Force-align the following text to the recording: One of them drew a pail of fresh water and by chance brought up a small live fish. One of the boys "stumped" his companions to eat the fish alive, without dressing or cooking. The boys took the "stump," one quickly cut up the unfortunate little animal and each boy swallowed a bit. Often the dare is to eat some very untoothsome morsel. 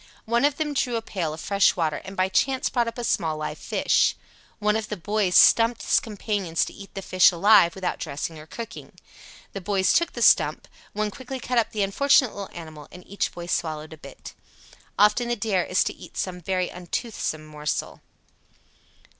One 0.25 0.45
of 0.45 0.57
them 0.57 0.73
drew 0.73 0.95
a 0.95 1.01
pail 1.03 1.31
of 1.31 1.39
fresh 1.39 1.75
water 1.75 1.97
and 1.97 2.17
by 2.17 2.27
chance 2.27 2.69
brought 2.69 2.87
up 2.87 2.97
a 2.97 3.03
small 3.03 3.37
live 3.37 3.59
fish. 3.59 4.15
One 4.57 4.75
of 4.75 4.89
the 4.89 4.97
boys 4.97 5.35
"stumped" 5.35 5.83
his 5.83 5.99
companions 5.99 6.65
to 6.65 6.73
eat 6.73 6.95
the 6.95 7.03
fish 7.03 7.31
alive, 7.31 7.75
without 7.75 7.99
dressing 7.99 8.39
or 8.39 8.47
cooking. 8.47 8.93
The 9.53 9.61
boys 9.61 9.93
took 9.93 10.13
the 10.13 10.23
"stump," 10.23 10.67
one 10.93 11.11
quickly 11.11 11.39
cut 11.39 11.59
up 11.59 11.69
the 11.69 11.83
unfortunate 11.83 12.33
little 12.33 12.49
animal 12.51 12.87
and 12.91 13.05
each 13.05 13.31
boy 13.31 13.45
swallowed 13.45 13.93
a 13.93 13.97
bit. 13.97 14.33
Often 14.97 15.27
the 15.27 15.35
dare 15.35 15.65
is 15.65 15.83
to 15.83 15.93
eat 15.93 16.17
some 16.17 16.41
very 16.41 16.69
untoothsome 16.69 17.45
morsel. 17.45 18.01